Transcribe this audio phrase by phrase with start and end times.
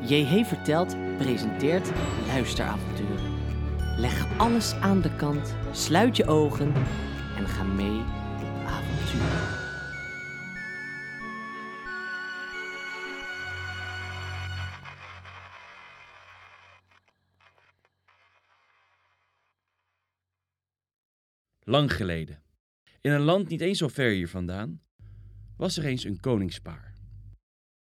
[0.00, 1.90] JH Vertelt presenteert
[2.26, 3.36] luisteravonturen.
[3.96, 6.72] Leg alles aan de kant, sluit je ogen
[7.36, 8.00] en ga mee
[8.40, 9.67] op avontuur.
[21.68, 22.42] Lang geleden,
[23.00, 24.80] in een land niet eens zo ver hier vandaan,
[25.56, 26.94] was er eens een koningspaar.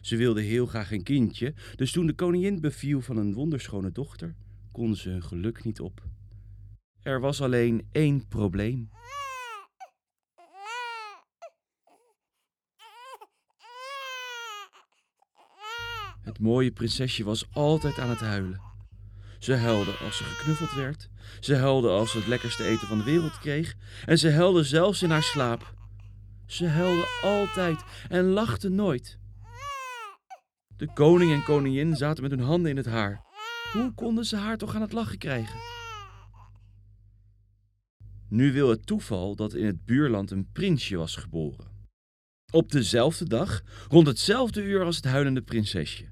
[0.04, 4.36] Ze wilden heel graag een kindje, dus toen de koningin beviel van een wonderschone dochter,
[4.72, 6.04] konden ze hun geluk niet op.
[7.02, 8.90] Er was alleen één probleem.
[16.22, 18.75] Het mooie prinsesje was altijd aan het huilen.
[19.39, 21.09] Ze huilde als ze geknuffeld werd.
[21.39, 23.75] Ze huilde als ze het lekkerste eten van de wereld kreeg.
[24.05, 25.73] En ze huilde zelfs in haar slaap.
[26.45, 29.17] Ze huilde altijd en lachte nooit.
[30.77, 33.22] De koning en koningin zaten met hun handen in het haar.
[33.73, 35.59] Hoe konden ze haar toch aan het lachen krijgen?
[38.30, 41.73] Nu wil het toeval dat in het buurland een prinsje was geboren.
[42.52, 46.09] Op dezelfde dag, rond hetzelfde uur als het huilende prinsesje.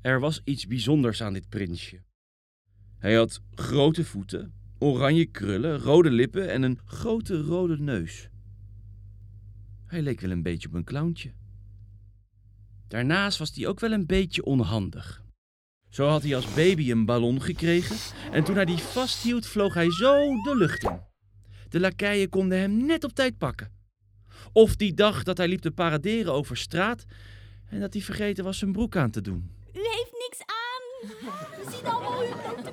[0.00, 2.02] Er was iets bijzonders aan dit prinsje.
[3.04, 8.28] Hij had grote voeten, oranje krullen, rode lippen en een grote rode neus.
[9.86, 11.32] Hij leek wel een beetje op een clowntje.
[12.88, 15.22] Daarnaast was hij ook wel een beetje onhandig.
[15.88, 17.96] Zo had hij als baby een ballon gekregen
[18.32, 21.00] en toen hij die vasthield vloog hij zo de lucht in.
[21.68, 23.72] De lakeien konden hem net op tijd pakken.
[24.52, 27.04] Of die dag dat hij liep te paraderen over straat
[27.68, 29.50] en dat hij vergeten was zijn broek aan te doen.
[29.74, 30.64] U heeft niks aan.
[31.04, 32.72] We zien allemaal uw grote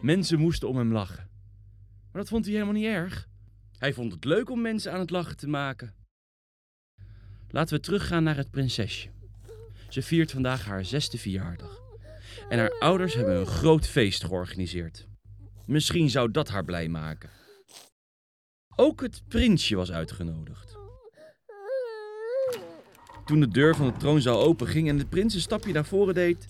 [0.00, 1.28] Mensen moesten om hem lachen.
[2.12, 3.28] Maar dat vond hij helemaal niet erg.
[3.78, 5.94] Hij vond het leuk om mensen aan het lachen te maken.
[7.48, 9.08] Laten we teruggaan naar het prinsesje.
[9.88, 11.80] Ze viert vandaag haar zesde verjaardag.
[12.48, 15.06] En haar ouders hebben een groot feest georganiseerd.
[15.66, 17.30] Misschien zou dat haar blij maken.
[18.76, 20.76] Ook het prinsje was uitgenodigd.
[23.24, 26.46] Toen de deur van de troonzaal openging en de prins een stapje naar voren deed,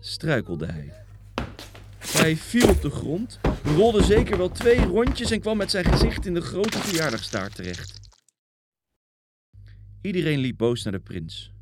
[0.00, 1.08] struikelde hij.
[2.20, 6.26] Hij viel op de grond, rolde zeker wel twee rondjes en kwam met zijn gezicht
[6.26, 8.00] in de grote verjaardagstaart terecht.
[10.02, 11.52] Iedereen liep boos naar de prins.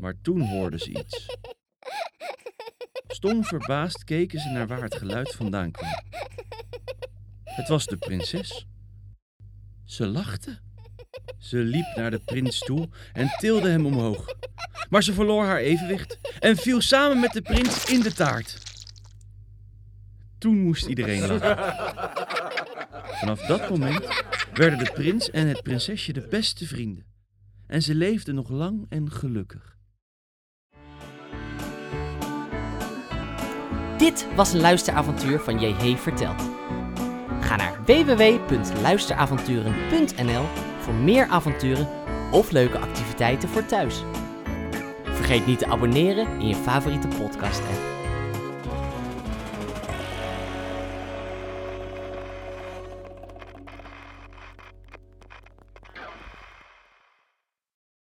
[0.00, 1.26] Maar toen hoorden ze iets.
[3.06, 5.90] Stom verbaasd keken ze naar waar het geluid vandaan kwam.
[7.44, 8.66] Het was de prinses.
[9.84, 10.58] Ze lachte.
[11.38, 14.34] Ze liep naar de prins toe en tilde hem omhoog.
[14.90, 18.69] Maar ze verloor haar evenwicht en viel samen met de prins in de taart.
[20.40, 21.56] Toen moest iedereen lachen.
[23.20, 24.06] Vanaf dat moment
[24.54, 27.04] werden de prins en het prinsesje de beste vrienden.
[27.66, 29.78] En ze leefden nog lang en gelukkig.
[33.98, 36.42] Dit was een luisteravontuur van JH Vertelt.
[37.40, 40.44] Ga naar www.luisteravonturen.nl
[40.78, 41.88] voor meer avonturen
[42.32, 44.02] of leuke activiteiten voor thuis.
[45.04, 47.99] Vergeet niet te abonneren in je favoriete podcast app.